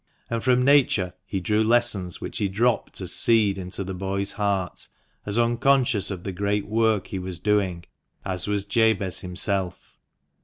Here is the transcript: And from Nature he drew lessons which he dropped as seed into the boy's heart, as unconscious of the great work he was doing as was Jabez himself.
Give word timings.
And 0.31 0.43
from 0.43 0.65
Nature 0.65 1.13
he 1.27 1.39
drew 1.39 1.63
lessons 1.63 2.19
which 2.19 2.39
he 2.39 2.49
dropped 2.49 2.99
as 3.01 3.13
seed 3.13 3.59
into 3.59 3.83
the 3.83 3.93
boy's 3.93 4.33
heart, 4.33 4.87
as 5.27 5.37
unconscious 5.37 6.09
of 6.09 6.23
the 6.23 6.31
great 6.31 6.65
work 6.65 7.05
he 7.05 7.19
was 7.19 7.37
doing 7.37 7.83
as 8.25 8.47
was 8.47 8.65
Jabez 8.65 9.19
himself. 9.19 9.99